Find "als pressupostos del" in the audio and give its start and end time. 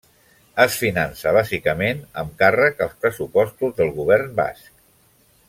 2.87-3.93